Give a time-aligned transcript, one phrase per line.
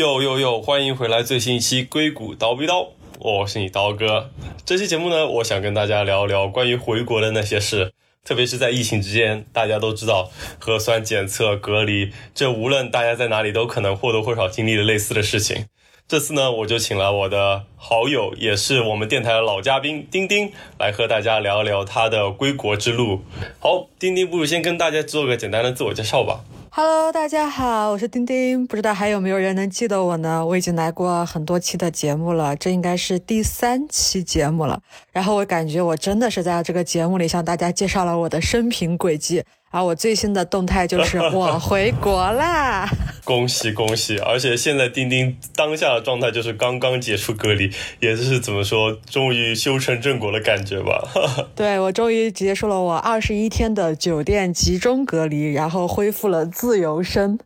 [0.00, 0.62] 哟哟哟！
[0.62, 2.88] 欢迎回来最新一期硅谷刀逼刀，
[3.18, 4.30] 我是你刀哥。
[4.64, 7.92] 这期节目呢，我想跟大家聊聊关于回国的那些事，
[8.24, 15.66] 特别是在疫情之间，大家都知道核酸检测、隔离，这无论大家在哪里都可能或多或少经历了类似的事情。
[16.08, 23.20] 这次呢，我就请了我的好友，也是我们电台的老嘉宾丁丁，来和大家聊聊他的归国之路。
[23.58, 26.40] 好，丁丁，不如先跟大家做个简单的自我介绍吧。
[26.72, 30.46] Hello，大家好，我是丁丁，不知道还有没有人能记得我呢？
[30.46, 34.80] 我已经来过很多期的节目了，这应该是第三期节目了。
[35.10, 39.42] 然后我感觉我真的是在这个节目里向大家介绍了我的生平轨迹。
[39.70, 42.88] 而我最新的动态就是 我回国啦，
[43.24, 44.18] 恭喜恭喜！
[44.18, 51.08] 而且现在钉钉当下的状态就是刚刚结束隔离，也是怎么说，终于修成正果的感觉吧？
[51.54, 57.38] 对我终于结束了我二十一天的酒店集中隔离，然后恢复了自由身。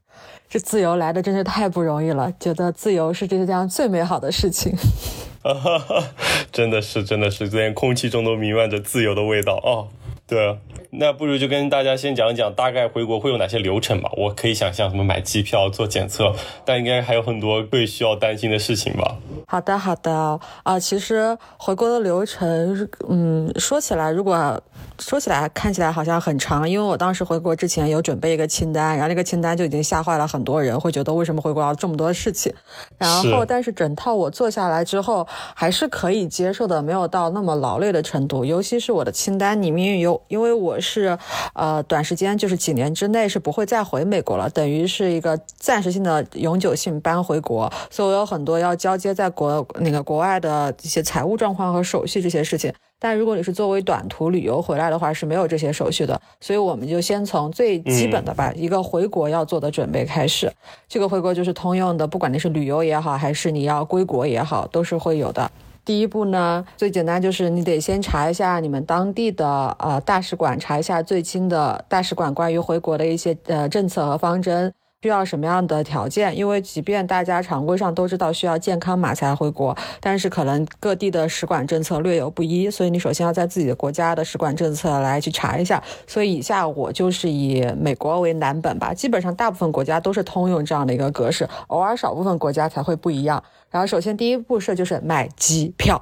[0.49, 4.73] 这自由来的真是太不容易了，觉得自由是这世界上最美好的事情。
[6.53, 9.89] 真的是，真的是，连空气中都弥漫着自由的味道哦！
[10.27, 10.57] 对啊。
[10.97, 14.11] 那不如就跟大家先讲一讲大概回国会有哪些流程吧。
[14.17, 16.33] 我可以想象什么买机票、做检测，
[16.65, 19.17] 但应该还有很多会需要担心的事情吧。
[19.49, 24.61] 好的，好的啊，其实回国的流程，嗯，说起来，如果
[25.01, 32.53] 说起来看起来好像很长，因为我当时回国之前有准备一个清单，然后那个清单就已经吓坏了很多人，会觉得为什么回国要这么多事情。
[32.99, 38.45] 然后，但是整套我做下来之后，还是可以接受的，没有到那么劳累的程度。
[38.45, 40.79] 尤其是我的清单里面有，因为我。
[40.85, 41.19] 是，
[41.55, 52.71] 呃，短时间就是几年之内是不会再回美国了，等于是一个暂时性的永久性搬回国，所以我有很多要交接在国那个国外的一些财务状况和手续这些事情。
[53.01, 60.51] 但如果你是作为短途旅游回来的话，是没有这些手续的，所以我们就先从最基本的吧，一个回国要做的准备开始。
[60.89, 65.51] 这个回国就是通用的，不管你是旅游也好，还是你要归国也好，都是会有的。
[65.85, 69.47] 第一步呢，最简单就是你得先查一下你们当地的
[69.79, 74.73] 呃大使馆，查一下最新的大使馆关于回国的一些呃政策和方针，
[75.03, 76.35] 需要什么样的条件？
[76.35, 85.83] 因为即便大家常规上都知道需要健康码才回国，但是可能各地的使馆政策略有不一，所以你首先要在自己的国家的使馆政策来去查一下。
[86.07, 93.45] 所以以下我就是以美国为蓝本吧，基本上大部分国家都是通用这样的一个格式，偶尔少部分国家才会不一样。
[93.75, 96.01] 然后，首先第一步是就是买机票。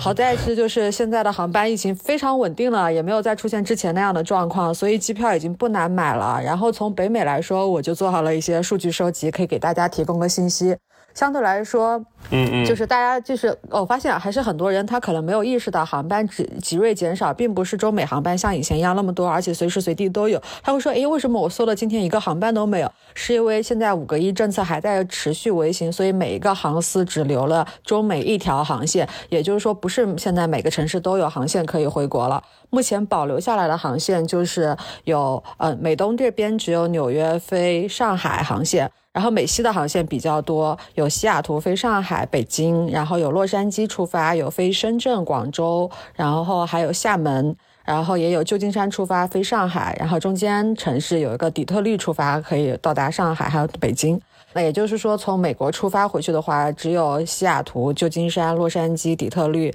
[0.00, 6.40] 好在是就是现在的航班疫情非常稳定了，也没有再出现之前那样的状况，所以机票已经不难买了。
[6.44, 10.76] 然后从北美来说，我就做好了一些数据收集，可以给大家提供个信息。
[11.14, 11.98] 相对来说，
[12.30, 20.40] 嗯嗯，就是大家就是我发现还是很多人他可能没有意识到航班只急锐减少，并不是中美航班像以前一样那么多，而且随时随地都有。
[20.62, 22.90] 他会说，诶，为什么我搜了今天一个航班都没有？
[23.14, 32.42] 是因为现在五个一政策还在持续维行，所以每一个航司只留了中美一条航线，也就是说，不是现在每个城市都有航线可以回国了。
[32.70, 38.90] 目前保留下来的航线就是有，呃，美东这边只有纽约飞上海航线。
[39.12, 54.20] 然后美西的航线比较多，有西雅图飞上海、北京，然后有洛杉矶出发，有飞深圳、广州，然后还有厦门，然后也有旧金山出发飞上海，然后中间城市有一个底特律出发，可以到达上海，还有北京。
[54.52, 59.72] 那也就是说，从美国出发回去的话，只有西雅图、旧金山、洛杉矶、底特律。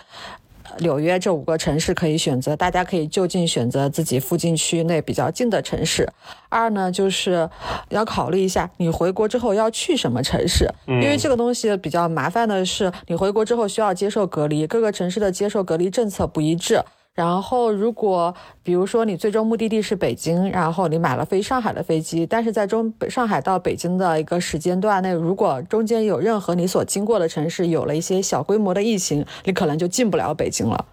[0.80, 6.08] 纽约这五个城市可以选择，大家可以就近选择自己附近区域内比较近的城市。
[6.50, 7.50] 二呢，就是
[7.90, 16.82] 要考虑一下你回国之后要去什么城市，因为这个东西比较麻烦的是，你回国之后需要接受隔离，各个城市的接受隔离政策不一致。
[17.16, 30.88] 然后，如果比如说你最终目的地是北京，然后你买了飞上海的飞机，但是在中上海到北京的一个时间段内，如果中间有任何你所经过的城市有了一些小规模的疫情，你可能就进不了北京了。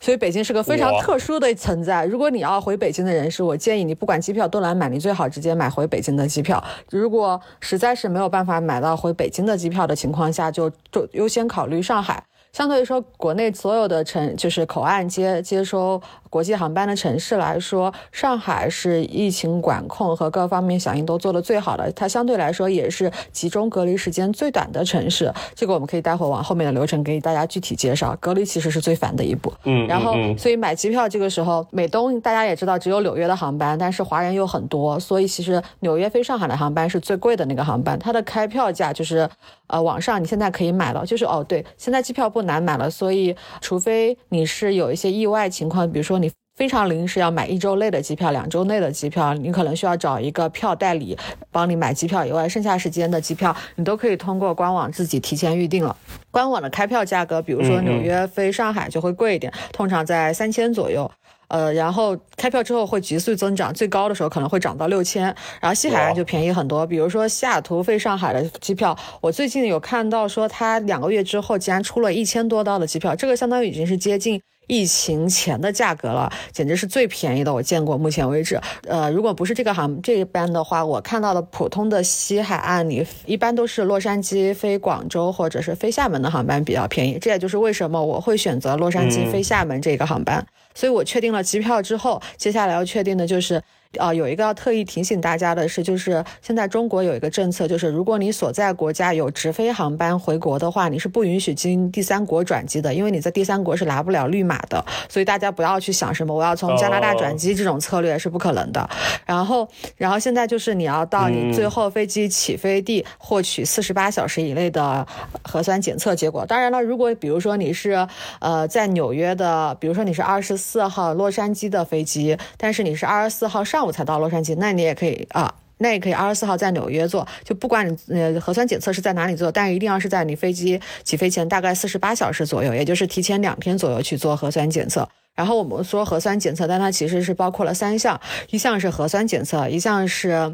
[0.00, 2.04] 所以北京是个非常特殊的存在。
[2.04, 6.62] 如果你要回北京的人士，我建议你不管机票多难买，你最好直接买回北京的机票。
[6.88, 12.22] 如果实在是没有办法买到回北京的机票的情况下，就就优先考虑上海。
[12.52, 21.92] 相对于说，国内所有的城就是口岸接接收国际航班的城市来说，上海是疫情管控和各方面响应都做得最好的。
[21.92, 25.32] 它相对来说也是集中隔离时间最短的城市。
[25.54, 28.16] 这个我们可以待会往后面的流程给大家具体介绍。
[28.18, 29.52] 隔离其实是最烦的一步。
[29.64, 39.28] 嗯，然后所以买机票这个时候，美东大家也知道只有纽约的航班，但是华人又很多，所以其实纽约飞上海的航班是最贵的那个航班，它的开票价就是
[39.68, 42.37] 呃网上你现在可以买了，就是哦对，现在机票不。
[42.42, 51.16] 难买了，所以除非你是有一些意外情况，比如说你非常临时要买一周内的机票、两周内的机票，你可能需要找一个票代理
[51.52, 55.96] 帮你买机票以外，剩下时间的机票你都可以通过官网自己提前预定了。
[56.30, 61.10] 官网的开票价格，比如说纽约飞上海就会贵一点，通常在三千左右。
[61.48, 65.24] 呃，然后开票之后会急速增长，最高的时候可能会涨到六千，
[65.60, 66.86] 然后西海岸就便宜很多。
[66.86, 74.40] 比如说西雅图飞上海的机票，我最近有看到说它两个月之后竟然出了一千多刀的机票，这个相当于已经是接近。
[74.68, 77.98] 疫情前的价格了，简直是最便宜的我见过。
[77.98, 87.18] 目前为止，呃，如果不是这个航这一班的话，我看到的普通的西海岸，你一般都是洛杉矶飞广州或者是飞厦门的航班比较便宜。
[87.18, 90.46] 这也就是为什么我会选择洛杉矶飞厦门这个航班。
[90.74, 93.60] 所以我确定了机票之后，接下来要确定的就是。
[93.96, 104.84] 啊，有一个要特意提醒大家的是，就是现在中国有一个政策，就是如果你所在国家有直飞航班回国的话，你是不允许经第三国转机的，因为你在第三国是拿不了绿码的。
[105.08, 108.90] 所以大家不要去想什么我要从加拿大转机这种策略是不可能的。
[109.24, 115.06] 然后，然后现在就是你要到你最后飞机起飞地获取四十八小时以内的
[115.42, 116.44] 核酸检测结果。
[116.44, 118.06] 当然了，如果比如说你是
[118.40, 123.77] 呃在纽约的，比如说你是二十四号洛杉矶的飞机，但是你是二十四号上。
[123.78, 135.08] 上午才到洛杉矶，那你也可以啊，那也可以二十四号在纽约做，就不管你呃核酸检测是在哪里做，但一定要是在你飞机起飞前大概四十八小时左右，也就是提前两天左右去做核酸检测。
[135.36, 138.20] 然后我们说核酸检测，但它其实是包括了三项，
[138.50, 140.52] 一项是核酸检测，一项是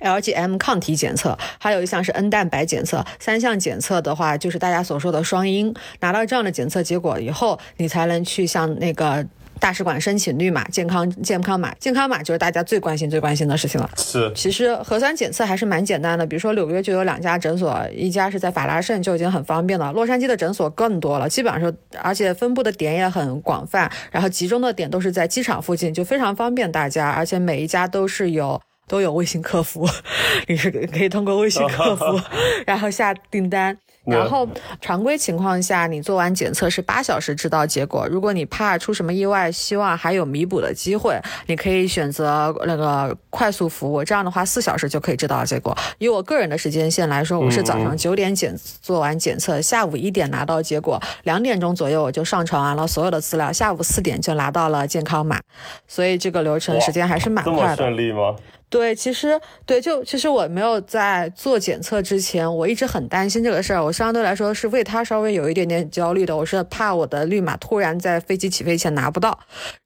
[0.00, 3.06] LGM 抗体检测，还有一项是 N 蛋白检测。
[3.20, 5.72] 三项检测的话，就是大家所说的双阴。
[6.00, 9.24] 拿到这样的检测结果以后，你才能去向那个。
[9.60, 13.90] 大使馆申请绿码、健康健康码、健康码就是大家最关心、最关心的事情了。
[13.96, 16.26] 是，其实核酸检测还是蛮简单的。
[16.26, 19.92] 比如说纽约就有两家诊所，一家是在法拉盛，就已经很方便了。
[19.92, 27.10] 洛杉矶的诊所更多了，基本上是，而且分布的点也很广泛，然后集中的点都是在机场附近，就非常方便大家。
[27.10, 29.86] 而且每一家都是有 都有微信客服，
[30.48, 32.04] 你是可以通过微信客服
[32.66, 33.76] 然后下订单。
[34.10, 34.48] 然后
[34.80, 38.06] 常规情况下，你做完检测是八小时知道结果。
[38.08, 44.02] 如果你怕出什么意外，希望还有弥补的机会，你可以选择那个快速服务。
[44.02, 45.76] 这样的话，四小时就可以知道结果。
[45.98, 55.40] 以我个人的时间线来说，我是早上九点检做完检测，下午一点拿到结果，两点钟左右我就上传完了所有的资料，下午四点就拿到了健康码。
[55.86, 57.58] 所以这个流程时间还是蛮快的。
[57.58, 58.36] 这么顺利吗？
[58.70, 63.82] 对，其实对，就其实我没有在做检测之前，我一直很担心这个事儿。
[63.82, 66.36] 我相对来说是为他稍微有一点点焦虑的。
[66.36, 69.36] 我是怕我的绿码突然在飞机起飞前拿不到，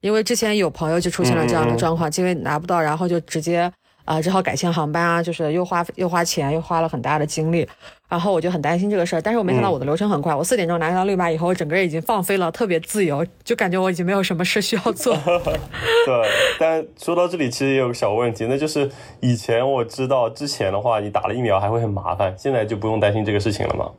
[0.01, 3.71] 因为之前有朋友就出现了这样的状况，因为拿不到，然后就直接
[4.05, 7.67] 啊只好改签航班啊，就是又花又花钱，又花了很大的精力。
[8.13, 15.17] 然后我就很担心这个事儿，但是我没想到我的流程很快，我四点钟拿到绿码以后，我整个人已经放飞了，特别自由，就感觉我已经没有什么事需要做。
[16.05, 16.29] 对，
[16.59, 18.87] 但说到这里，其实也有个小问题，那就是
[19.19, 23.89] 以前我知道之前的话，你打了疫苗还会很麻烦，现在就不用担心这个事情了吗？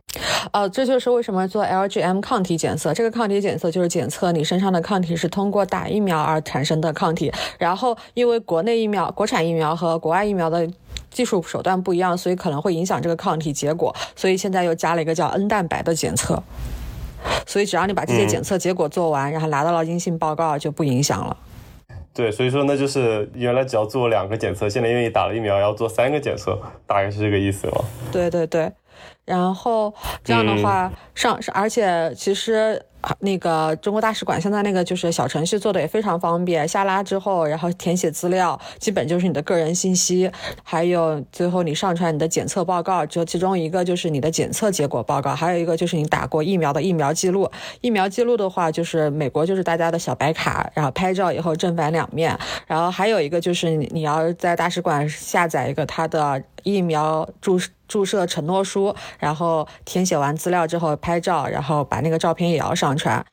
[0.52, 10.70] 呃，这就是为什么做 LGM 抗体检测，这个抗体检测就是检测你身上的抗体是通过打疫苗而产生的抗体，然后因为国内疫苗、国产疫苗和国外疫苗的。
[11.10, 13.94] 技术手段不一样，所以可能会影响这个抗体结果。
[14.16, 16.42] 所以现在又加了一个叫 N 蛋白的检测。
[17.46, 21.36] 所以只要你把这些检测结果做完，然后拿到了阴性报告，就不影响了。
[22.12, 27.84] 对，所以说那就是原来只要做两个检测，现在因为打了疫苗要做三个检测，大概是这个意思吗？
[28.12, 28.70] 对对对。
[29.24, 32.84] 然后这样的话上，而且其实。
[33.20, 40.30] 那个中国大使馆现在那个就是小程序做的也非常方便，下拉之后，然后填写资料，基本就是你的个人信息，
[40.62, 47.50] 还有最后你上传你的检测报告，就其中一个就是你的检测结果报告，还有一个就是你打过疫苗的疫苗记录。
[47.80, 63.24] 疫苗记录的话，就是美国就是大家的小白卡，然后拍照以后正反两面，然后还有一个就是你要在大使馆下载一个他的疫苗注注射承诺书，然后填写完资料之后拍照，然后把那个照片也要上传，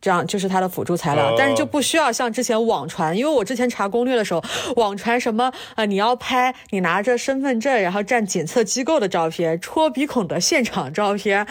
[0.00, 1.34] 这样就是它的辅助材料。
[1.38, 4.42] 但是就不需要像之前网传，因为我之前查攻略的时候，
[4.76, 11.46] 网传什么啊，你要拍你拿着身份证，然后站检测机构的照片，戳鼻孔的现场照片，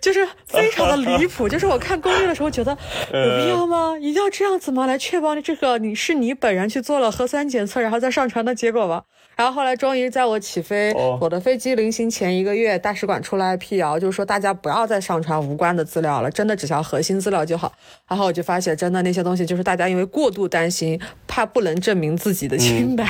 [0.00, 1.48] 就是非常的离谱。
[1.48, 2.76] 就是我看攻略的时候觉得
[3.12, 3.94] 有必要吗？
[4.00, 4.86] 一定要这样子吗？
[4.86, 9.04] 来确保你这个你是你本人去做了核酸检测，然后再上传的结果吗？
[9.42, 17.72] 然后后来终于在我起飞，我的飞机临行前一个月，大使馆出来辟谣，就是说大家不要再上传无关的资料了，真的只需要核心资料就好。
[18.06, 23.04] 然后我就发现，真的那些东西就是大家因为过度担心，怕不能证明自己的清白，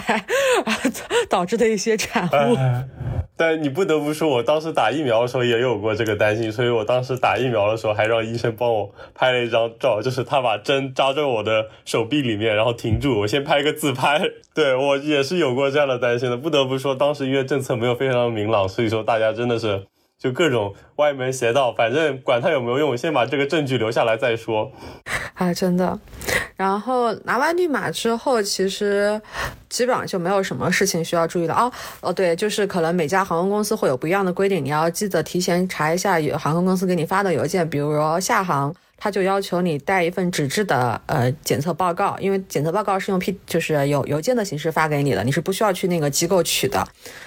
[1.29, 2.57] 导致的一些产物。
[3.37, 14.23] 但你不得不说，我当时打疫苗的时候也有过这个担心，所以我当时打疫苗的时候还让医生帮我拍了一张照，就是他把针扎在我的手臂里面，然后停住，我先拍个自拍。
[14.55, 16.37] 对我也是有过这样的担心真的。
[16.37, 19.85] 不得不说，当时因为政策没有非常明朗，所以说大家真的是
[20.17, 24.71] 就各种歪门邪道，反正管它有没有用，先把这个证据留下来再说。
[25.35, 25.99] 哎，真的。
[26.57, 29.21] 然后拿完绿码之后，其实
[29.69, 31.73] 基本上就没有什么事情需要注意了哦。
[32.01, 38.73] 哦，对，就是可能每家航空公司会有不一样的规定，你要记得提前查一下有航空公司给你发的邮件，比如说厦航。
[39.03, 46.87] 他就要求你带一份纸质的呃检测报告，因为检测报告是用 P 就是有邮件的形式发给你的，你是不需要去那个机构取的。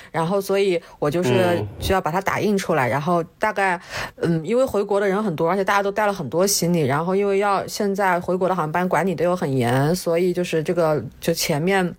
[0.10, 2.88] 然后，所以我就是需要把它打印出来。
[2.88, 3.78] 然后大概，
[4.22, 6.86] 嗯，因为回国的人很多，而且大家都带了很多行李。
[6.86, 11.94] 然后因为要现在回国的航班管理都有很严，所以就是这个就前面。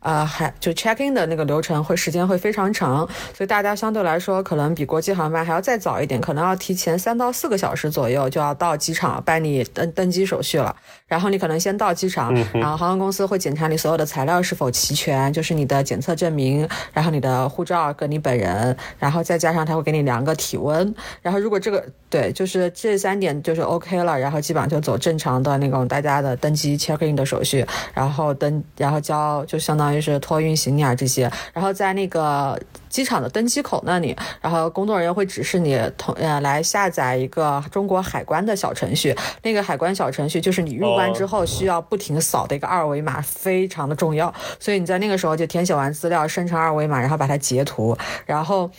[0.00, 10.74] 呃，还就 check in 的那个流程会时间会非常长，所以大家相对来说可能比国际航班还要再早一点，可能要提前三到四个小时左右就要到机场办理登登机手续了。
[11.10, 20.94] 然后你可能先到机场，然后航空公司会检查你所有的材料是否齐全，就是你的检测证明，然后你的护照跟你本人，然后再加上他会给你量个体温。
[21.20, 29.90] 然后如果这个对，就是这三点就是 OK 了，然后基本上就走正常的那种大家的登机 check in 的手续，然后登，然后交就相当。
[29.90, 32.56] 于是托运行李啊这些，然后在那个
[32.90, 39.16] 机场的登机口那里，然后工作人员会指示你同呃来下载一个中国海关的小程序。
[39.42, 44.34] 那个海关小程序就是你入关之后需要不停扫的一个二维码，非常的重要。
[44.58, 47.96] 所以你在那个时候就填写完资料，生成二维码，然后把它截图。
[48.26, 48.70] 然后，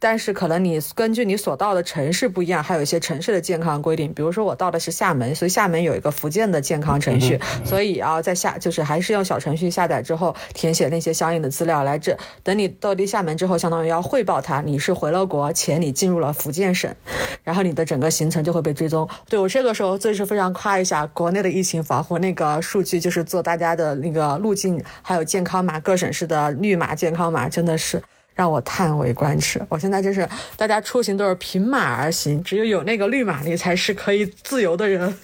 [0.00, 4.12] 但是可能你根据你所到的城市不一样，还有一些城市的健康规定。
[4.12, 10.34] 比如说我到的是厦门，所以厦门有一个福建的健康程序，所以也要在下就是还是用小程序下载之后。
[10.54, 16.94] 填写那些相应的资料来这，等你到地厦门之后，相当于要汇报他你是回了国且你进入了福建省，
[17.44, 19.06] 然后你的整个行程就会被追踪。
[19.28, 28.02] 对我这个时候最是非常夸一下国内的疫情防护那个数据，就是做大家的那个路径，还有健康码，各省市的绿码健康码，真的是
[28.40, 29.60] 让我叹为观止。
[29.68, 35.14] 我现在真是大家出行都是凭马而行，只有有那个绿马，你才是可以自由的人。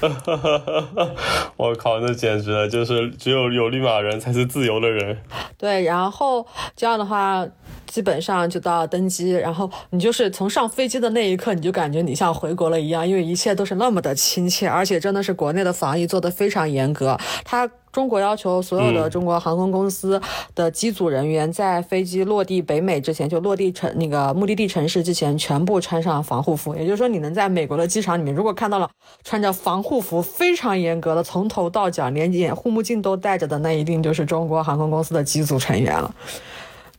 [1.58, 2.66] 我靠，那简直了！
[2.66, 5.18] 就是只有有绿码人才是自由的人。
[5.58, 7.46] 对，然后这样的话，
[7.86, 17.18] 基本上就到登机，然后你就是从上飞机的那一刻，你就感觉你像回国了一样，因为一切都是那么的亲切，而且真的是国内的防疫做得非常严格。
[17.44, 17.68] 他。
[17.96, 20.20] 中国要求所有的中国航空公司
[20.54, 26.74] 的机组人员在飞机落地北美之前，就落地城那个目的地城市之前，全部穿上防护服。
[26.74, 28.90] 也就是说，你能在美国的机场里面，如果看到了
[29.24, 36.14] 穿着防护服非常严格的，从头到脚连眼护目镜都戴着的，那一定就是中国航空公司的机组成员了。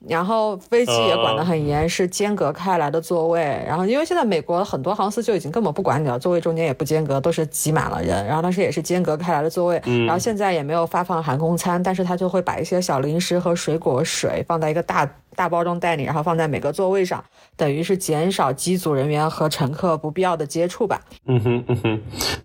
[0.08, 3.42] 然后飞机也管得很严，是间隔开来的座位。
[3.66, 8.25] 然后因为现在美国很多航司就已经根本不管你了，座位中间也不间隔，都是挤满了人。
[8.25, 9.82] 然后当时也是间隔开来的座位。
[10.06, 17.24] 然后现在也没有发放航空餐，但是他就会把一些小零食和水果水放在一个大大包装袋里，然后放在每个座位上，
[17.56, 21.01] 等于是减少机组人员和乘客不必要的接触吧。
[21.25, 22.01] 嗯哼嗯哼，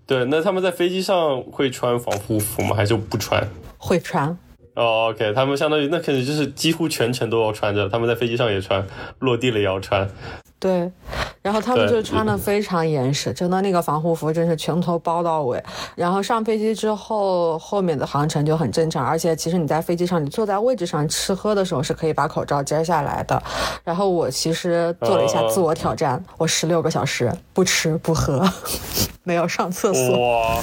[0.06, 2.74] 对，那他们在飞机上会穿防护服吗？
[2.74, 3.46] 还是不穿？
[3.78, 4.36] 会穿。
[4.74, 8.86] 哦，OK，他们相当于那肯定就是几乎全程都要穿着，他们在飞机上也穿，
[9.18, 10.08] 落地了也要穿。
[10.58, 10.90] 对，
[11.42, 15.62] 然后他们就穿的非常严实，真的那个防护服真是从头包到尾。
[15.96, 23.42] 然后上飞机之后，后面的航程就很正常，而且其实你在飞机上，你坐在位置上吃喝的时候是可以把口罩摘下来的。
[23.82, 28.48] 然后我其实做了一下自我挑战，我十六个小时不吃不喝，
[29.24, 30.16] 没有上厕所。
[30.16, 30.62] 哇，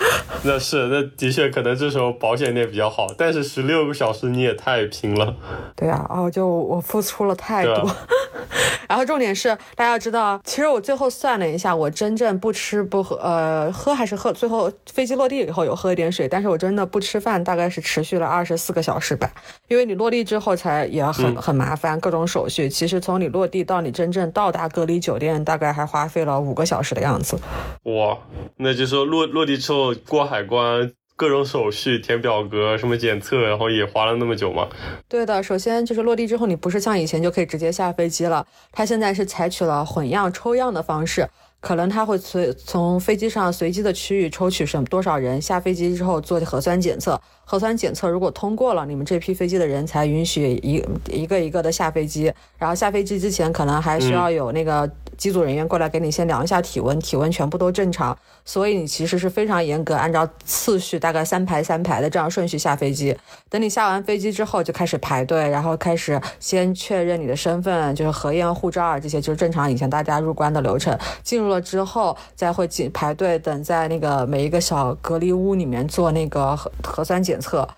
[0.44, 5.34] 那是那的确可能这时候保险点比较好，但是十六个小时你也太拼了。
[5.74, 7.90] 对啊，哦，就我付出了太多。
[8.88, 19.30] 然后重点是，大家要知道，其实我最后算了一下，我真正不吃不喝，呃，喝还是喝，最后飞机落地以后有喝一点水，但是我真的不吃饭，大概是持续了二十四个小时吧。
[19.68, 22.66] 因为你落地之后才也很很麻烦，各种手续。
[22.70, 27.38] 其实从你落地到你真正到达隔离酒店，大概还花费了五个小时的样子。
[27.82, 28.16] 哇，
[28.56, 30.92] 那就说落落地之后过海关。
[31.16, 34.68] 各种手续填表格，什么检测，然后也花了那么久吗？
[35.08, 41.28] 对的，首先就是落地之后，你不是像以前就可以直接下飞机了，它现在是采取了混样抽样的方式，
[41.58, 50.80] 可能它会随从飞机上随机的区域抽取什多少人下飞机之后做核酸检测，核酸检测如果通过了，你们这批飞机的人才允许一
[51.10, 54.88] 一个一个的下飞机，然后下飞机之前可能还需要有那个。
[55.18, 63.14] 机组人员过来给你先量一下体温，体温全部都正常，所以你其实是非常严格，按照次序，大概三排三排的这样顺序下飞机。
[63.50, 70.96] 等你下完飞机之后，就开始排队，然后开始先确认你的身份，就是核验、护照啊这些，就是正常以前大家入关的流程。
[71.24, 77.68] 进入了之后，再会进排队，等在那个每一个小隔离屋里面做那个核核酸检测。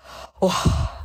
[0.41, 0.53] 哇，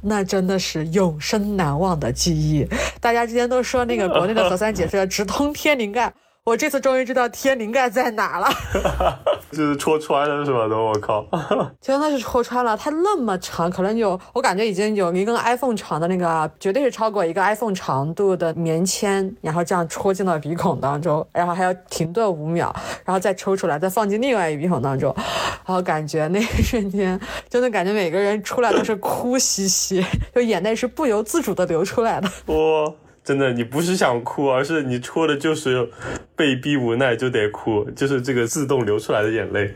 [0.02, 2.68] 那真的是永生难忘的记忆。
[3.00, 6.12] 大家之前都说那个国内的核酸检测直通天灵盖。
[6.46, 8.48] 我这次终于知道天灵盖在哪了，
[9.50, 10.68] 就是戳穿了是吧？
[10.68, 11.26] 都我靠，
[11.82, 12.76] 真的是戳穿了。
[12.76, 22.72] 它那么长，可能有我感觉已经有一根 iPhone 长的那个，绝对是超过一个 iPhone 长度的棉签，然后这样戳进到鼻孔当中，然后还要停顿五秒，
[23.04, 32.28] 然后再抽出来，再放进另外一鼻孔当中，然后感觉那一瞬间，真的感觉每个人出来都是哭兮兮，就眼泪是不由自主的流出来的。
[32.46, 32.94] 哇！
[33.26, 35.90] 真的，你不是想哭，而是你戳的就是
[36.36, 39.74] 被逼无奈就得哭，就是这个自动流出来的眼泪。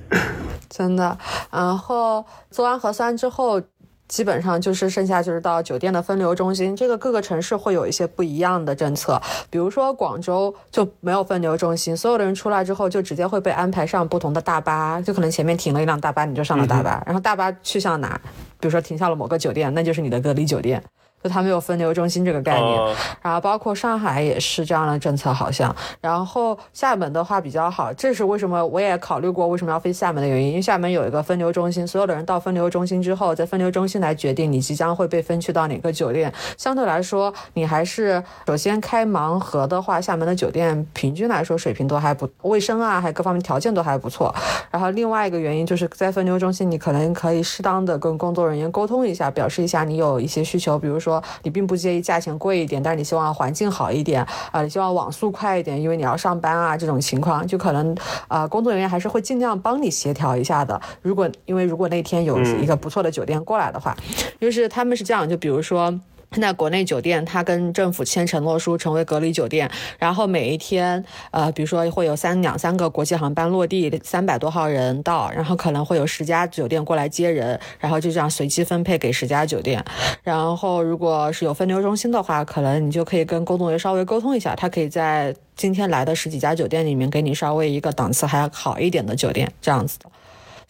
[0.69, 1.19] 真的，
[1.50, 3.61] 然后做完核酸之后，
[4.07, 6.76] 基本上就是剩下就是到酒店的分流中心。
[6.76, 18.21] 这个各个城市会有一些不一样的政策，比如说广州就没有分流中心，所有的人出来之后就直接会被安排上不同的大巴，就可能前面停了一辆大巴，你就上了大巴，然后大巴去向哪，
[18.61, 20.80] 比如说停下了某个酒店，那就是你的隔离酒店。
[21.22, 25.74] 就他们有分流中心这个概念，然后包括上海也是这样的政策，好像。
[26.00, 36.32] 然后厦门的话比较好，这是为什么我也考虑过为什么要飞厦门的原因，因为厦门有一个分流中心，所有的人到分流中心之后，在分流中心来决定你即将会被分去到哪个酒店。
[36.56, 44.34] 相对来说，你还是首先开盲盒的话，厦门的酒店平均来说水平都还不卫生啊，还各方面条件都还不错。
[44.70, 51.09] 然后另外一个原因就是在分流中心，你可能可以适当的跟工作人员沟通一下，表示一下你有一些需求，比如说。
[51.10, 57.96] 说你并不介意价钱贵一点，但是你希望环境好一点啊，你希望网速快一点，因为你要上班啊，这种情况就可能
[58.28, 60.80] 啊，工作人员还是会尽量帮你协调一下的。
[61.02, 63.96] 如果因为如果那天有一个不错的酒店过来的话，
[64.40, 65.98] 就是他们是这样，就比如说。
[66.32, 69.68] 现在国内酒店，它跟政府签承诺书，成为隔离酒店。
[69.99, 79.84] 然后每一天，呃，比如说会有三两三个国际航班落地，三百多号人到，然后可能会有十家酒店过来接人，然后就这样随机分配给十家酒店。
[80.23, 90.08] 然后如果是有分流中心的话，可能你就可以跟工作人员稍微沟通一下，他可以在今天来的十几家酒店里面给你稍微一个档次还要好一点的酒店，这样子的。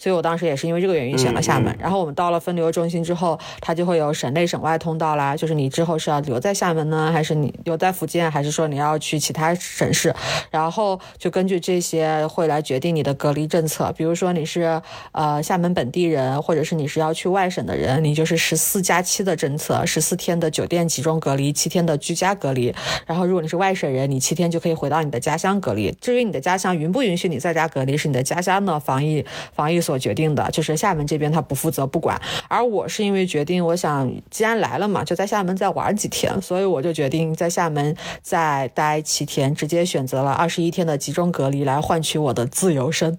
[0.00, 1.76] 所以我当时也是因为这个原因选了厦门。
[1.78, 5.36] 然后我们到了分流中心之后，它就会有省内省外通道啦。
[5.36, 10.14] 就是你之后是要留在厦门呢，还是你留在福建，还是说你要去其他省市？
[10.50, 13.92] 然后就根据这些会来决定你的隔离政策。
[13.94, 14.80] 比如说你是
[15.12, 22.74] 呃厦门本地人，或者是你是要去外省的人，你就是十四加七的政策，十四天的酒店集中隔离，七天的居家隔离。
[23.04, 25.92] 然后如果你是外省人，你七天就可以回到你的家乡隔离。
[26.00, 29.89] 至于你的家乡允不允许你在家隔离，是你的家乡的防疫防疫所。
[29.90, 32.16] 所决定的，就是厦门这边他不负责不管，
[32.48, 43.18] 而我是因为决定，我想既然来了嘛，就在厦门再玩几天，所以我就决定在厦门再待七天，直接选择了二十一天的集中隔离来换取我的自由身。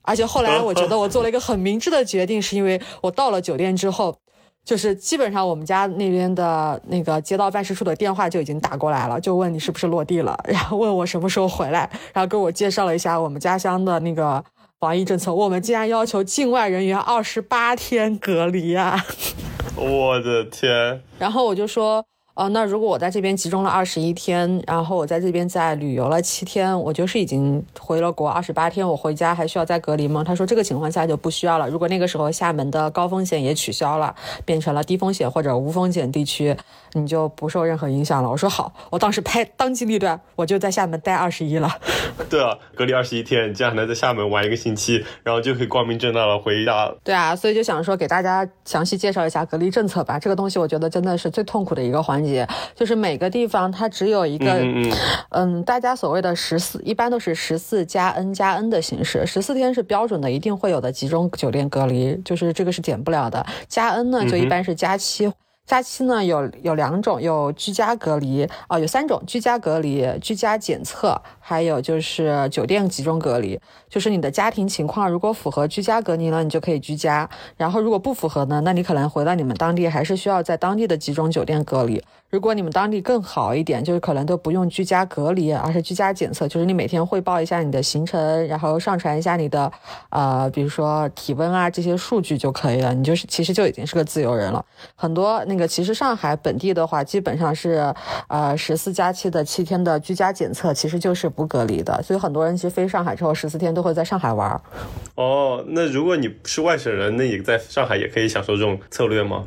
[0.00, 4.16] 而且后来我觉得我做了一个很明智的决定，是因为我到了酒店之后，
[4.64, 14.42] 就是基本上我们家那边的那个街道办事处的电话就已经打过来了，就问你是不是落地了，然后问我什么时候回来，然后给我介绍了一下我们家乡的那个。
[14.82, 19.06] 防疫政策，我们竟然要求境外人员二十八天隔离啊！
[19.76, 21.00] 我的天！
[21.20, 22.04] 然后我就说。
[22.34, 30.24] 呃，那如果我在这边集中了二十一天，然后我在这边再旅游了七天，我就是已经回了国二十八天，我回家还需要再隔离吗？
[30.24, 31.68] 他说这个情况下就不需要了。
[31.68, 34.14] 如果那个时候厦门的高风险也取消了，
[34.46, 36.56] 变成了低风险或者无风险地区，
[36.94, 38.30] 你就不受任何影响了。
[38.30, 41.70] 我说好，我当时拍当机立断，我就在厦门待二十一了。
[42.30, 46.90] 对啊，隔离二十一天，你这样能在厦门玩一个星期，然后就可以光明正大的回家。
[47.04, 50.18] 对啊，所以就想说给大家详细介绍一下隔离政策吧。
[50.18, 52.22] 这个东西我觉得真的是最痛苦的一个环。
[52.22, 54.60] 节就是每个地方它只有一个，
[55.30, 63.44] 嗯，大家所谓的十四，一般都是十四加 N 加 N 的形式，十四天是标准的，一定会有的集中酒店隔离，就是这个是减不了的。
[63.66, 65.32] 加 N 呢，就一般是加七。
[65.64, 73.58] 假期呢有有两种，有居家隔离啊，有三种：居家隔离、居家检测，还有就是酒店集中隔离。
[73.88, 82.02] 就是你的家庭情况如果符合居家隔离呢，你就可以居家；然后如果不符合呢，那你可能回到你们当地还是需要在当地的集中酒店隔离。
[82.32, 89.70] 如果你们当地更好一点，就是可能都不用居家隔离，而是居家检测，就是你每天汇报一下你的行程，然后上传一下你的
[90.08, 94.64] 呃，比如说体温啊这些数据就可以了，你就是其实就已经是个自由人了。
[94.94, 97.94] 很多那个其实上海本地的话，基本上是
[98.28, 104.58] 呃十四加七的七天的居家检测，其实就是不隔离的，所以很多人其实飞上海之后十四天都会在上海玩。
[105.16, 109.44] 哦，那如果你是外省人，那你在上海也可以享受这种策略吗？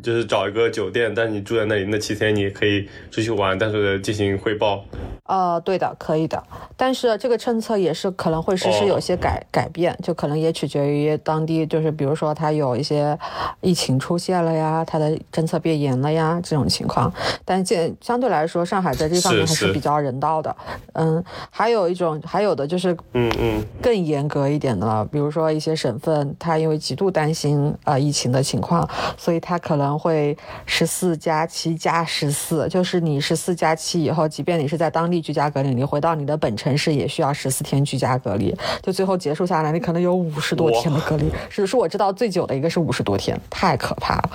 [0.00, 4.84] 就是找一个酒店，但你住在那里那七天，你可以出去玩，但是进行汇报。
[5.24, 6.42] 呃，对的，可以的，
[6.76, 13.16] 但是这个政策也是可能会实施有些改改变，就可能也取决于当地，就是比如说它有一些
[13.60, 17.10] 疫情出现了呀，它的政策变严了呀这种情况。
[17.44, 20.54] 但这相对来说，上海在这方面还是比较人道的。
[20.94, 44.30] 嗯，还有一种，还有的就是嗯嗯更严格一点的了，比如说一些省份，它因为极度担心呃疫情的情况，所以它可能会十四加七加十四，就是你十四加七以后，即便你是在当地居家隔离，你回到你的本城市也需要十四天居家隔离，就最后结束下来，你可能有五十多天的隔离，只是我知道最久的一个是五十多天，太可怕了。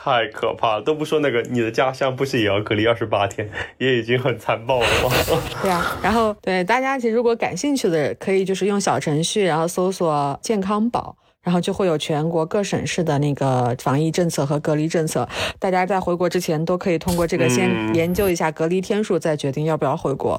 [0.00, 5.10] 太可怕了，都不说那个，你的家乡不是也要隔离二十八天，也已经很残暴了吗？
[5.60, 11.16] 对啊，然后对大家其实如果感兴趣的，可以就是用小程序，然后搜索健康宝。
[11.48, 15.26] 然后就会有全国各省市的那个防疫政策和隔离政策，
[15.58, 20.38] 大家在回国之前都可以通过这个先研究一下隔离天数，再决定要不要回国。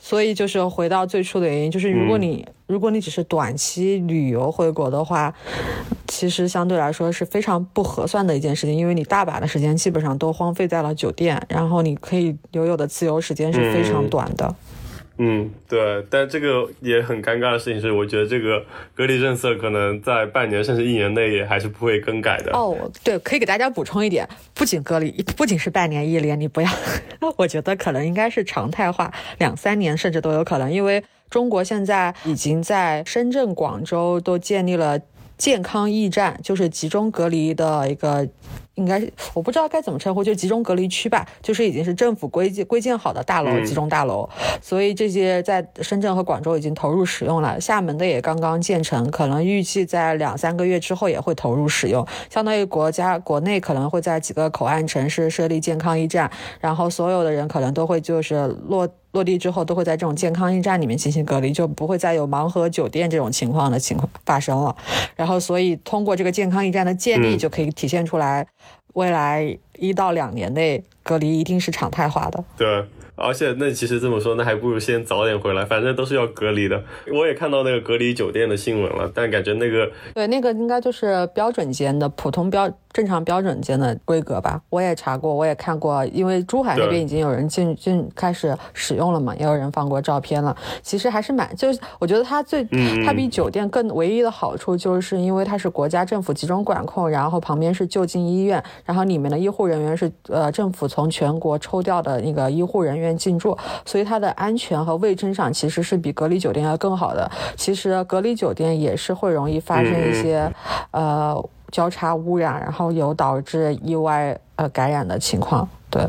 [0.00, 5.34] 所以就是回到最初的原因，就是如果你如果你只是短期旅游回国的话，
[6.06, 14.46] 其实相对来说是非常不合算的一件事情，因为你大把的时间基本上都荒废在了酒店，然后你可以留有的自由时间是非常短的。
[14.46, 14.54] 嗯，
[15.18, 18.62] 嗯对，但这个也很尴尬的事情是，我觉得这个
[18.94, 22.52] 隔离政策可能在半年甚至一年内也还是不会更改的。
[22.52, 26.68] 哦，对，可以给大家补充一点，不仅隔离，不仅是半年一年，你不要，
[27.38, 35.00] 我觉得可能应该是常态化，两三年甚至都有可能，因为中国现在已经在深圳、广州都建立了
[35.38, 38.28] 健康驿站，就是集中隔离的一个。
[38.76, 44.28] 应该是我不知道该怎么称呼，就集中隔离区吧，就是已经是政府规建规建好的大楼，集中大楼。
[44.62, 52.06] 所以这些在深圳和广州已经投入使用了，厦门的也刚刚建成，可能预计在两三个月之后也会投入使用。
[52.30, 64.76] 相当于国家国内可能会在几个口岸城市设立健康驿站，然后所有的人可能都会就是落落地之后都会在这种健康驿站里面进行隔离，就不会再有盲盒酒店这种情况的情况发生了。
[65.14, 68.46] 然后所以通过这个健康驿站的建立，就可以体现出来。
[68.94, 72.42] 未来一到两年内隔离一定是常态化的。
[72.56, 72.82] 对。
[73.16, 76.82] 而且那其实这么说，那还不如先早点回来，反正都是要隔离的。
[77.12, 84.60] 我也看到那个隔离酒店的新闻了，但感觉那个对那个应该就是标准间的普通标正常标准间的规格吧。
[84.68, 90.54] 我也查过，我也看过，因为珠海那边已经有人进进开始使用了嘛，也有人放过照片了。
[90.82, 92.62] 其实还是蛮，就是我觉得它最
[93.04, 103.05] 它比酒店更唯一的好处，就是因为它是国家政府集中管控，然后旁边是就近医院，然后里面的医护人员是呃政府从全国抽调的那个医护人员。
[103.14, 107.30] 进驻，所以它的安全和卫生上其实是比隔离酒店要更好的。
[107.56, 110.50] 其实隔离酒店也是会容易发生一些，
[110.92, 111.36] 呃，
[111.70, 115.68] 交叉污染，然后有导致意外呃感染的情况。
[115.90, 116.02] 对，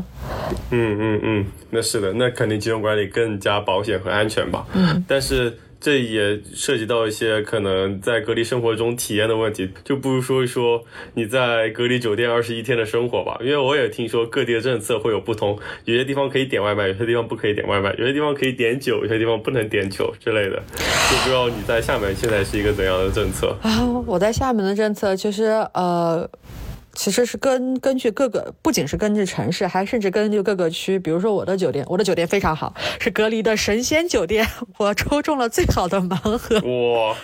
[0.70, 4.64] 嗯嗯嗯，那是的，那肯定集中管理更加保险和安全吧。
[4.72, 5.58] 嗯，但是。
[5.80, 13.38] 这也涉及到一些可能在隔离生活中体验的问题，就不如说一说你在隔离酒店二十一天的生活吧。
[13.40, 20.56] 因为我也听说各地的政策会有不同，有些地方可以点外卖，有些地方不可以点外卖，有些地方可以点酒，有些地方不能点酒之类的。
[20.76, 23.86] 就不知道你在厦门现在是一个怎样的政策啊？
[24.06, 26.28] 我在厦门的政策就是呃。
[26.98, 30.98] 其实是根根据各个，不仅是根据城市，还甚至根据各个区。
[30.98, 34.44] 比如说我的酒店，我的酒店非常好，是隔离的神仙酒店，
[34.78, 36.56] 我抽中了最好的盲盒。
[36.56, 37.16] 哇！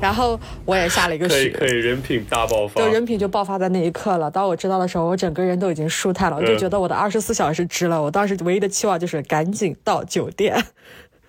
[0.00, 2.82] 然后我也下了一个许，可以可以，人品大爆发。
[2.82, 4.28] 对，人品就爆发在那一刻了。
[4.28, 8.02] 当我知道的时候，我整个人都已经舒坦了，我就觉得我的二十四小时值了。
[8.02, 10.60] 我当时唯一的期望就是赶紧到酒店。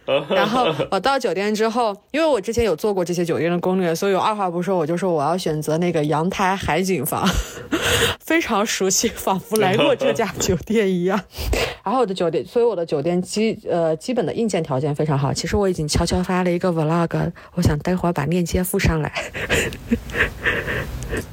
[0.30, 7.28] 然后我到酒店之后，因为我之前有做过这些酒店的攻略，所以我二话不说，我就说我要选择那个阳台海景房，
[8.20, 11.20] 非常熟悉，仿佛来过这家酒店一样。
[11.84, 15.34] 然后我的酒店，所以我的酒店基呃基本的硬件条件非常好。
[15.34, 19.12] 其实我已经悄悄发了一个 vlog，我想待会儿把链接附上来。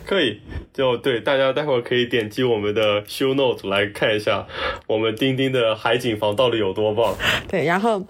[0.05, 0.41] 可以，
[0.73, 4.47] 就对大家待会儿可以点击我们的 show note 来看一下
[4.87, 7.15] 我们钉钉的海景房到底有多棒。
[7.49, 8.03] 对，然后。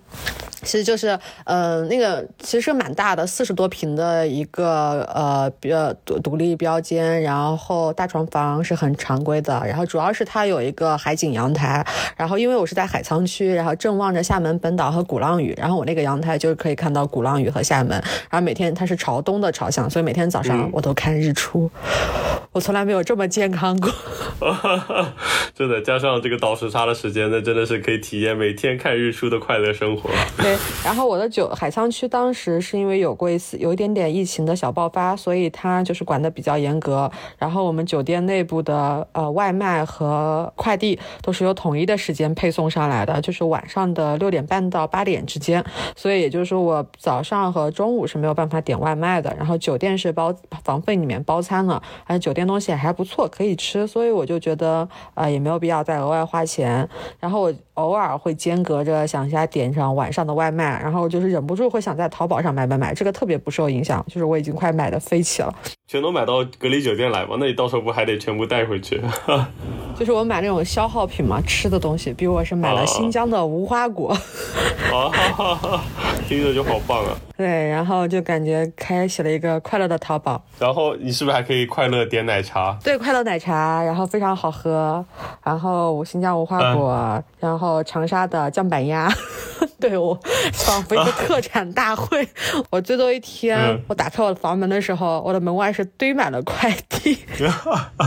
[0.62, 11.82] 其实就是，呃，那个其实是蛮大的，四十多平的一个呃呃独独立标间，然后大床房是很常规的，然后主要是它有一个海景阳台，
[12.14, 17.92] 然后因为我是在海沧区，然后正望着厦门本岛和鼓浪屿，然后我那个阳台就是可以看到鼓浪屿和厦门，
[18.28, 21.70] 然后每天它是朝东的朝向，所以每天早上我都看日出，
[22.52, 23.88] 我从来没有这么健康过，
[25.54, 30.10] 真的，加上这个倒时差的时间，那真的是可以体验每天看日出的快乐生活。
[30.36, 37.08] 对然后我的酒海沧区当时是因为有过一次有一点点疫情的小爆发，所以它就是管的比较严格。
[37.38, 45.64] 然后我们酒店内部的呃外卖和快递都是由统一的时间配送上来的，就是晚上的六点半到八点之间。
[45.94, 49.32] 所以也就是说我早上和中午是没有办法点外卖的。
[49.38, 50.34] 然后酒店是包
[50.64, 53.87] 房费里面包餐了，而且酒店东西还不错，可以吃。
[53.87, 56.88] 所以我就觉得呃也没有必要再额外花钱。
[57.18, 60.30] 然后我偶尔会间隔着想一下点上晚上的。
[60.40, 65.54] 外卖，然后就是忍不住会想在淘宝上买买买，这个特别不受影响，就是我已经快买的飞起了。
[65.86, 67.36] 全都买到隔离酒店来吧？
[67.38, 69.02] 那你到时候不还得全部带回去？
[69.98, 74.16] 就是我买那种消耗品嘛，吃的东西，比如我是买了新疆的无花果。
[74.90, 75.12] 啊，
[76.26, 77.12] 听着就好棒啊！
[77.36, 80.42] 对，然后就感觉开启了一个快乐的淘宝。
[80.58, 82.78] 然后你是不是还可以快乐点奶茶？
[82.82, 85.04] 对，快乐奶茶，然后非常好喝。
[85.44, 89.12] 然后新疆无花果，然后长沙的酱板鸭。
[89.78, 90.14] 对我
[90.52, 92.26] 仿佛一个特产大会。
[92.68, 95.85] 我最多一天，我打开我的房门的时候，我的门外是。
[96.00, 97.18] 堆满了快递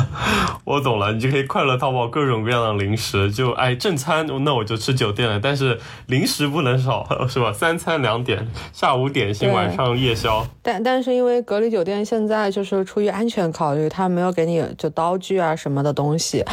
[0.66, 7.52] 我懂了，你就可以快乐淘宝各种各样的零食，就哎正餐那我就吃酒店了，但是零食不能少，是吧？
[7.54, 10.48] 三餐两点，下午点心，晚上夜宵。
[10.62, 16.44] 但但是因为隔离酒店现在就是出于安全考虑，他没有给你就刀具啊什么的东西，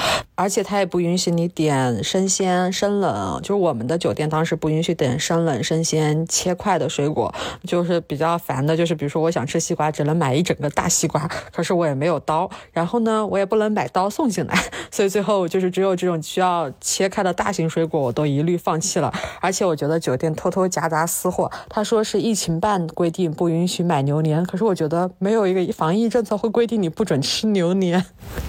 [0.41, 7.31] 而且他也不允许你点生鲜、生冷，就是我们的酒店当时不允许点生冷、生鲜切块的水果，
[7.65, 11.29] 就是比较烦的，就是比如说我想吃西瓜，只能买一整个大西瓜。
[11.53, 14.59] 可是我也没有刀，然后呢，我也不能买刀送进来，
[14.91, 19.13] 所以最后就是只有这种需要切开的大型水果，我都一律放弃了。
[19.43, 28.03] 而且我觉得酒店偷偷夹杂私货，他说是疫情办规定不允许买牛年，可是我觉得没有一个防疫政策会规定你不准吃牛年，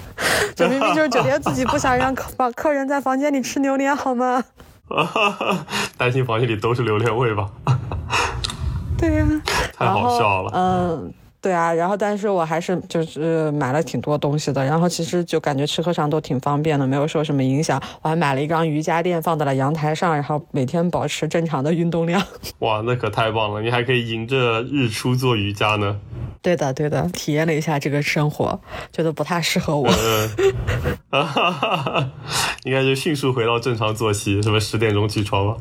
[0.56, 4.44] 这明明就是酒店自己不想让客客人在房间里吃榴莲，好吗？
[5.98, 7.50] 担心房间里都是榴莲味吧？
[8.96, 9.26] 对呀，
[9.76, 11.12] 太好笑了，嗯。
[11.42, 17.82] 对啊，然后但是我还是就是买了挺多东西的，然后其实就感觉吃喝上都挺方便的，没有受什么影响。
[18.00, 22.22] 我还买了一张瑜伽垫放在了阳台上，然后每天保持正常的运动量。
[22.60, 23.60] 哇，那可太棒了！
[23.60, 25.98] 你还可以迎着日出做瑜伽呢。
[26.40, 28.60] 对的，对的，体验了一下这个生活，
[28.92, 29.88] 觉得不太适合我。
[32.64, 35.56] 应该就迅速回到正常作息，什么十点钟起床吧。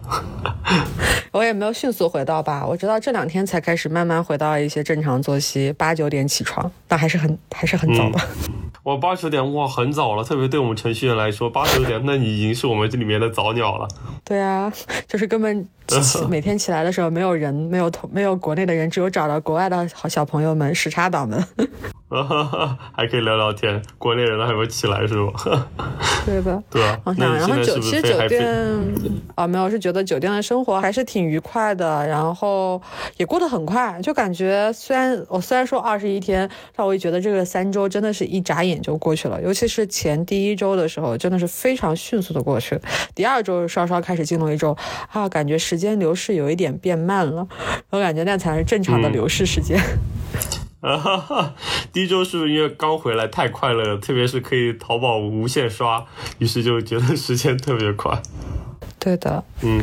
[1.31, 8.19] 我也没有迅速回到吧，我直到这两天才开始慢慢回到一些正常作息，八九点起床，但还是很还是很早的。
[8.83, 13.87] 我八九点哇，很早了，特别对我们程序员来说，八九点那你已经是我们这里面的早鸟了。
[14.25, 14.71] 对啊，
[15.07, 15.65] 就是根本
[16.29, 21.43] 每天起来的时候没有人，没有同没有国内的人，只有找到国外的好小朋友们，时差党们。
[22.93, 25.67] 还可以聊聊天，国内人都还没起来是吧？
[26.25, 26.99] 对吧，对啊。
[27.17, 28.45] 然后酒其实酒店
[29.35, 32.81] 啊，没有是觉得酒店的生活还是挺愉快的，然后
[33.15, 42.77] 也过得很快，就感觉虽然我虽然说二十一天，但我也觉得这个三周真的是一眨眼就过去了，尤其是前第一周的时候，真的是非常迅速的过去。
[43.15, 44.75] 第二周稍稍开始进入一周
[45.13, 47.45] 啊，感觉时间流逝有一点变慢了，
[47.89, 49.77] 我感觉那才是正常的流逝时间。
[50.79, 51.53] 啊哈哈！
[51.93, 53.97] 第一周是不是因为刚回来太快乐了？
[53.97, 56.03] 特别是可以淘宝无限刷，
[56.39, 58.19] 于是就觉得时间特别快。
[58.97, 59.79] 对的，嗯，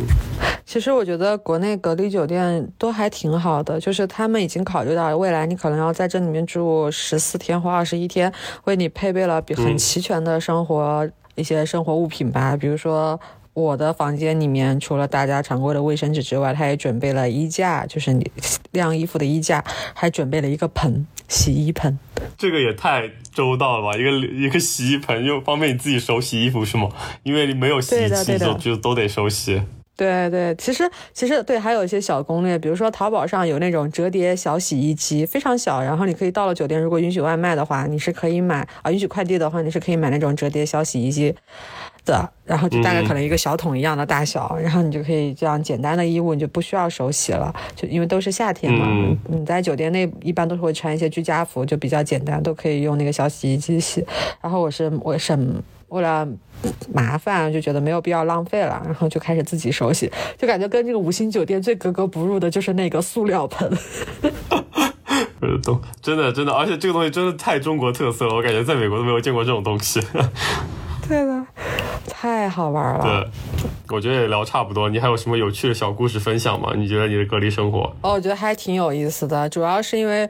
[0.66, 8.32] 其实我觉得国内隔离酒店都还挺好的，就是他们已经考虑到未来你可能要在这里面住十四天或二十一天，
[8.64, 13.20] 为你配备了比很齐全的生活一些生活物品吧，比如说。
[13.58, 18.30] 我的房间里面除了大家常规的卫生纸之外，他也准备了衣架，就是你
[18.70, 21.98] 晾衣服的衣架，还准备了一个盆，洗衣盆。
[22.36, 23.98] 这个也太周到了吧！
[23.98, 26.88] 一个一个洗衣盆又方便你自己手洗衣服是吗？
[27.24, 29.60] 因为你没有洗衣机就就都得手洗。
[29.96, 41.34] 对对，其实其实对，还有一些小攻略，比如说淘宝上有那种折叠小洗衣机，非常小，然后你可以到了酒店，如果允许外卖的话，你是可以买啊，允许快递的话，你是可以买那种折叠小洗衣机。
[42.08, 48.86] 的，然后就大概可能一个小桶一样的大小，然后你就可以这样简单的衣物你就不需要手洗了，就因为都是夏天嘛，
[49.28, 54.04] 你在酒店内一般都是会穿一些居家服，就比较简单，都可以用那个小洗衣机洗。
[54.40, 56.26] 然后我是我省为了
[56.92, 63.70] 麻烦就觉得没有必要浪费了，然后就开始自己手洗，就感觉跟这个五星酒店最格格不入的就是那个塑料盆。
[65.40, 70.00] 呃，都真的真的，而且这个东西真的太中国特色了，我感觉在美国都没有见过这种东西。
[71.08, 71.46] 对的，
[72.20, 73.04] 太好玩了。
[73.04, 74.88] 对，我觉得也聊差不多。
[74.88, 76.72] 你还有什么有趣的小故事分享吗？
[76.76, 77.83] 你觉得你的隔离生活？
[78.02, 80.28] 哦，我觉得还挺有意思的，主要是因为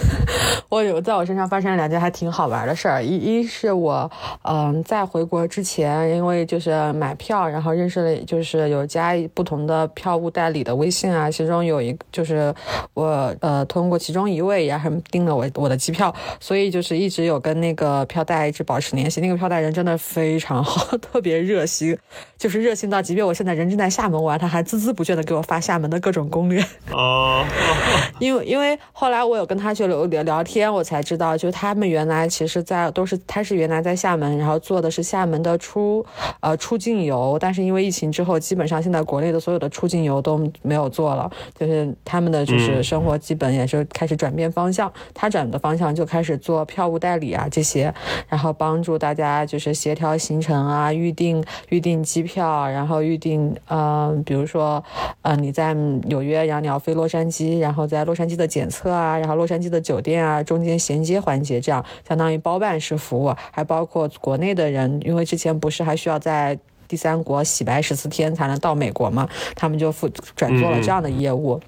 [0.68, 3.02] 我有在我身上发生了两件还挺好玩的事儿。
[3.02, 4.10] 一一是我，
[4.42, 12.54] 嗯，在回国之前，因为就是买票，然后认识了，就是有加不同的票务代理的微信啊，其中有一就是
[12.92, 19.18] 我呃通过其中一位，然后订了我我的机票，所以就是一直有跟那个票代一直保持联系。
[19.22, 19.98] 那个票代人真的。
[20.02, 21.96] 非常好， 特别热心，
[22.36, 26.62] 就是热心到，即便我现在人正在厦门玩，他还孜孜不倦的给我发厦门的各种攻略。
[26.90, 27.44] 哦，
[28.18, 36.04] 因为因为后来我有跟他去聊聊天，我才知道，就他们原来其实，在都是他是原来在厦门，然后做的是厦门的出
[36.40, 47.92] 呃出境游，但是因为疫情之后，基本上现在国内的所有的出境游都没有做了，就是他们的就是生活基本也是开始转变方向，他转的方向就开始做票务代理啊这些，
[48.28, 50.16] 然后帮助大家就是协调。
[50.22, 54.82] 行程啊，预订预订机票，然后预订呃，比如说，
[55.22, 66.58] 呃，你在纽约，然后你要飞洛杉矶，然后在洛杉矶的检测啊，然后洛杉矶的酒店啊，中间衔接环节，这样相当于包办式服务，还包括国内的人，因为之前不是还需要在
[66.92, 71.58] 第三国洗白十四天才能到美国嘛，他们就负转做了这样的业务。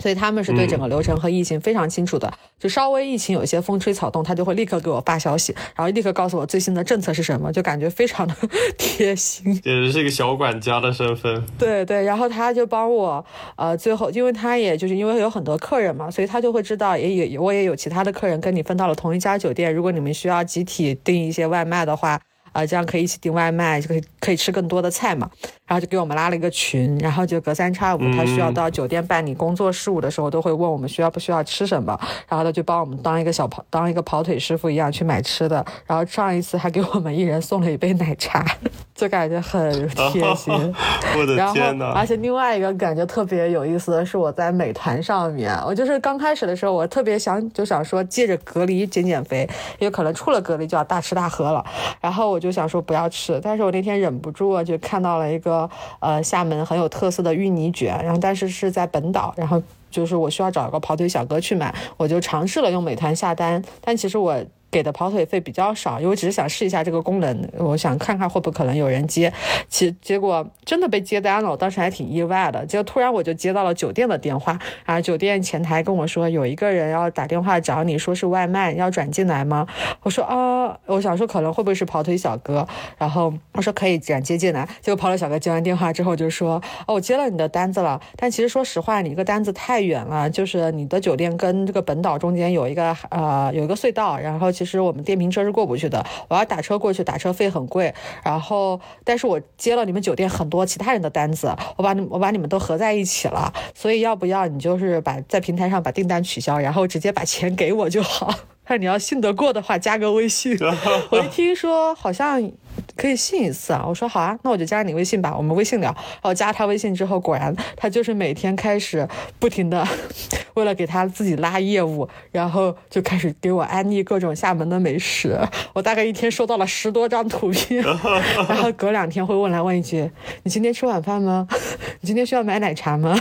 [0.00, 8.34] 所以他们是对整个流程和疫情非常清楚的，就稍微疫情有一些风吹草动，他就会立刻给我发消息，然后立刻告诉我最新的政策是什么，就感觉非常的
[8.76, 11.40] 贴心，简直是一个小管家的身份。
[11.56, 13.24] 对对，然后他就帮我，
[13.56, 22.20] 呃，最后因为他也就是因为有很多客人嘛，所以他就会知道，也也我也有其他的客人跟你分到了同一家酒店，如果你们需要集体订一些外卖的话。
[22.52, 25.30] 啊，这样可以一起订外卖，就可以可以吃更多的菜嘛。
[25.68, 31.96] 然后就给我们拉了一个群，然后就隔三差五，他需要到酒店办理工作事务的时候，都会问我们需要不需要吃什么。
[32.28, 35.64] 然后他就帮我们当一个小跑，当一个跑腿师傅一样去买吃的。
[35.86, 38.44] 然后上一次还给我们一人送了一杯奶茶，
[38.92, 40.52] 就感觉很贴心。
[41.16, 41.92] 我的天呐！
[41.94, 51.64] 而且另外一个感觉特别有意思的是，我在美团上面，我就是刚开始的时候，我特别想就想说借着隔离减减肥，因为可能出了隔离就要大吃大喝了。
[52.00, 52.48] 然后我就。
[52.48, 55.57] 就想说不要吃，但是我那天忍不住就看到了一个
[56.00, 64.44] 呃厦门很有特色的芋泥卷，然后但是是在本岛，然后就是我需要找一个跑腿小哥去买，我就尝试了用美团下单，但其实我。
[64.70, 69.32] 给的跑腿费比较少，因为我只是想试一下这个功能，我想看看会不会可能有人接，
[69.68, 72.66] 其结果真的被接单了，我当时还挺意外的。
[72.66, 79.66] 结果突然我就接到了酒店的电话，啊，酒店前台跟我说有一个人要打电话找你，说是外卖要转进来吗？
[80.02, 84.68] 我说啊，我想说可能会不会是跑腿小哥，然后我说可以转接进来。
[84.82, 94.52] 结果跑腿小哥接完电话之后就说，哦，我接了你的单子了，但其实说实话，你一个单子太远了，就是你的酒店跟这个本岛中间有一个呃有一个隧道，然后。
[94.58, 97.94] 其实我们电瓶车是过不去的，我要打车过去，打车费很贵。
[98.24, 108.34] 然后，但是我接了你们酒店很多其他人的单子，我把你我把你们都合在一起了，所以要不要你就是把在平台上把订单取消，然后直接把钱给我就好。
[108.66, 110.58] 但你要信得过的话，加个微信。
[111.10, 112.50] 我一听说好像。
[112.98, 113.84] 可以信一次啊！
[113.86, 115.88] 我说好啊，那我就加你微信吧，我们微信聊。
[115.94, 119.06] 然后加他微信之后，果然他就是每天开始
[119.38, 119.86] 不停的
[120.54, 125.38] 为了给他自己拉业务，然后就开始给我安利各种厦门的美食。
[125.72, 127.80] 我大概一天收到了十多张图片，
[128.48, 130.10] 然后隔两天会问来问一句
[130.42, 131.46] ：“你今天吃晚饭吗？
[132.02, 133.16] 你今天需要买奶茶吗？”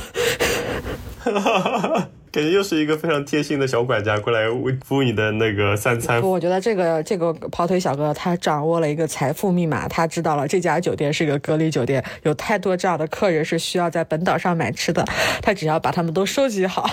[2.37, 4.45] 感觉又是一个非常贴心的小管家过来
[4.85, 6.21] 服务你的那个三餐。
[6.21, 15.03] 我觉得这个这个跑腿小哥他掌握了一个财富密码，他知道了这家酒店是个隔离酒店，有太多这样的客人是需要在本岛上买吃的，
[15.41, 16.87] 他只要把他们都收集好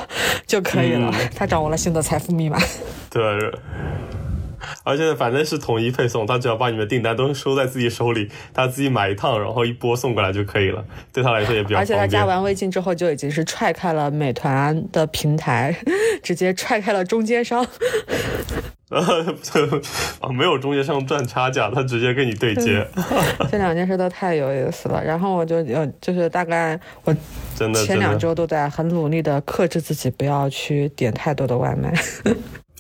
[0.47, 1.13] 就可以了。
[1.37, 2.59] 他掌握了新的财富密码。
[3.11, 3.23] 对。
[4.85, 10.85] 而且反正是统一配送，他只要把你们订单都收在自己手里，他自己买一趟，然后一波送过来就可以了。
[11.13, 15.77] 对他来说也比较而且他加完微信之后，就已经是踹开了美团的平台，
[16.23, 17.67] 直接踹开了中间商。
[18.91, 22.87] 啊，没有中间商赚差价，他直接跟你对接。
[23.51, 25.03] 这两件事都太有意思了。
[25.03, 27.17] 然后我就有，就是大概我
[27.57, 31.93] 真的前两周都在很努力的克制自己，不要去点太多的外卖。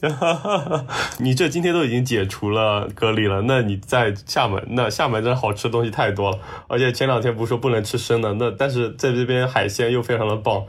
[1.18, 6.38] 你这今天都已经解除了隔离了，那你在厦门，那厦门这好吃的东西太多了，
[6.68, 10.64] 而且前两天不是说不能吃生的，那但是在这边海鲜又非常的棒，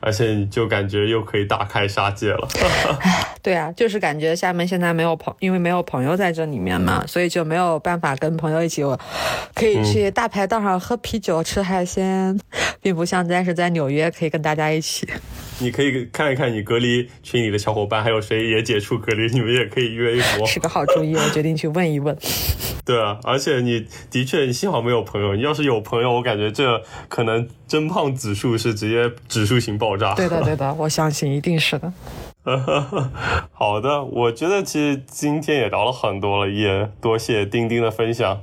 [0.00, 2.48] 而且你就感觉又可以大开杀戒了。
[3.42, 8.82] 对啊，就是感觉厦门现在没有朋，因为没有朋友在这里面嘛，所以就没有办法跟朋友一起，
[9.54, 12.38] 可以去大排档上喝啤酒、吃海鲜，
[12.80, 15.08] 并不像但是在纽约可以跟大家一起。
[15.58, 20.46] 你可以看一看你隔离群里的小伙伴，还有谁也解除隔离，你们也可以约一波。
[20.46, 22.16] 是个好主意，我决定去问一问。
[22.84, 25.36] 对啊，而且你的确，你幸好没有朋友。
[25.36, 30.14] 你要是有朋友，我感觉这可能增胖指数是直接指数型爆炸。
[30.14, 31.92] 对的，对的，我相信一定是的。
[33.52, 38.40] 好的，我觉得其实今天也聊了很多了，也多谢丁丁的分享。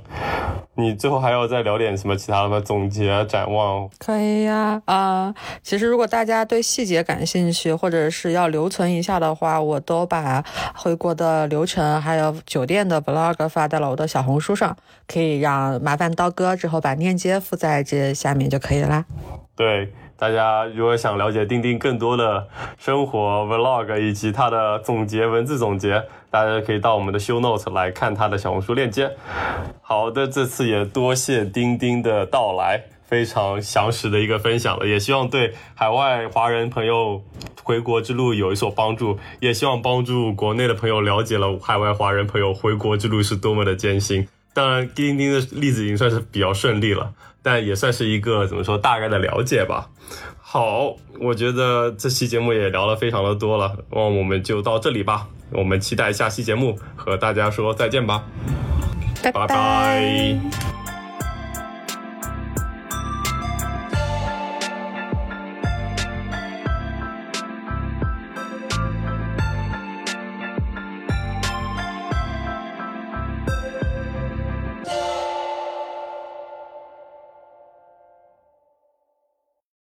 [0.76, 2.58] 你最后还要再聊点什么其他的吗？
[2.60, 3.90] 总结展望？
[3.98, 10.42] 可以呀，啊，其实如果大家对细节感兴趣，或者是要留存一下的话，我都把
[10.74, 14.76] 回国的流程还有酒店的 vlog 发在了我的小红红书上，
[15.06, 19.04] 可以让麻烦刀哥之后把链接附在这下面就可以啦。
[19.54, 19.92] 对。
[20.20, 29.10] 大家如果想了解钉钉更多的生活 vlog 以及他的总结文字总结，大家可以到我们的 show notes 来看他的小红书链接。
[29.80, 37.22] 好的，这次也多谢钉钉的到来，非常详实的一个分享了，也希望对海外华人朋友
[37.62, 44.26] 回国之路有一所帮助，也希望帮助国内的朋友了解了海外华人朋友回国之路是多么的艰辛。
[44.54, 47.12] 当然，钉钉的例子已经算是比较顺利了。
[47.42, 49.88] 但也算是一个怎么说大概的了解吧。
[50.38, 55.26] 好，我觉得这期节目也聊了非常的多了，那我们就到这里吧。
[55.50, 58.24] 我们期待下期节目和大家说再见吧，
[59.22, 60.79] 拜拜。